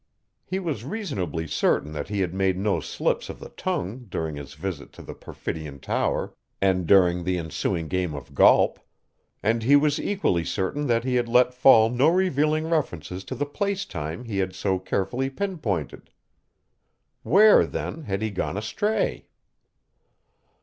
[0.43, 4.55] He was reasonably certain that he had made no slips of the tongue during his
[4.55, 8.79] visit to the Perfidion Tower and during the ensuing game of golp,
[9.43, 13.45] and he was equally certain that he had let fall no revealing references to the
[13.45, 16.09] place time he had so carefully pinpointed.
[17.21, 19.27] Where, then, had he gone astray?